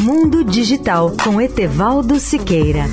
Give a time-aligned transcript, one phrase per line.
[0.00, 2.84] Mundo Digital com Etevaldo Siqueira.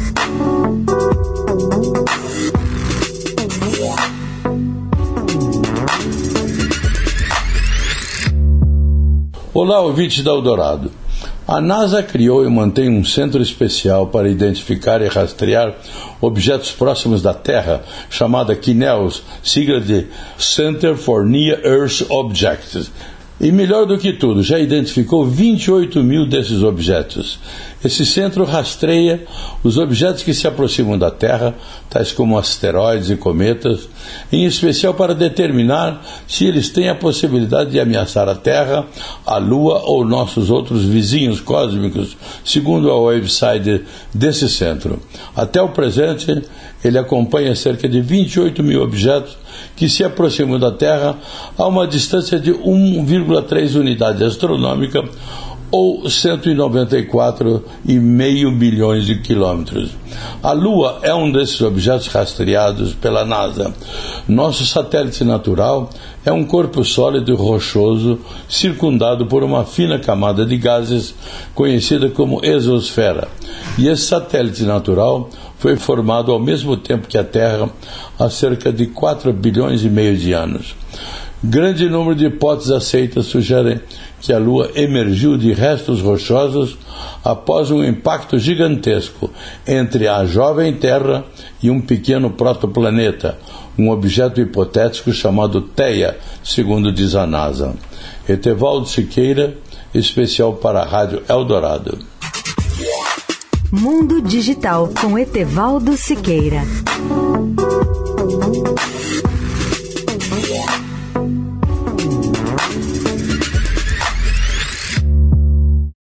[9.54, 10.92] Olá, ouvintes da Eldorado.
[11.48, 15.76] A NASA criou e mantém um centro especial para identificar e rastrear
[16.20, 20.08] objetos próximos da Terra, chamada CNEOS, sigla de
[20.40, 22.90] Center for Near Earth Objects,
[23.40, 27.40] e melhor do que tudo, já identificou 28 mil desses objetos.
[27.84, 29.26] Esse centro rastreia
[29.64, 31.56] os objetos que se aproximam da Terra,
[31.90, 33.90] tais como asteroides e cometas,
[34.32, 38.86] em especial para determinar se eles têm a possibilidade de ameaçar a Terra,
[39.26, 43.84] a Lua ou nossos outros vizinhos cósmicos, segundo a website
[44.14, 45.00] desse centro.
[45.36, 46.44] Até o presente,
[46.84, 49.38] ele acompanha cerca de 28 mil objetos
[49.76, 51.18] que se aproximam da Terra
[51.58, 52.52] a uma distância de
[53.26, 55.04] 1,3 unidade astronômica
[55.72, 59.92] ou 194,5 bilhões de quilômetros.
[60.42, 63.74] A Lua é um desses objetos rastreados pela NASA.
[64.28, 65.90] Nosso satélite natural
[66.26, 71.14] é um corpo sólido e rochoso circundado por uma fina camada de gases
[71.54, 73.28] conhecida como exosfera.
[73.78, 77.70] E esse satélite natural foi formado ao mesmo tempo que a Terra
[78.18, 80.76] há cerca de 4 bilhões e meio de anos.
[81.44, 83.80] Grande número de hipóteses aceitas sugerem
[84.20, 86.78] que a Lua emergiu de restos rochosos
[87.24, 89.30] após um impacto gigantesco
[89.68, 91.24] entre a jovem Terra
[91.62, 93.38] e um pequeno protoplaneta,
[93.78, 97.76] um objeto hipotético chamado Theia, segundo diz a NASA.
[98.28, 99.56] Etevaldo Siqueira,
[99.94, 102.00] especial para a Rádio Eldorado.
[103.72, 106.64] Mundo Digital com Etevaldo Siqueira.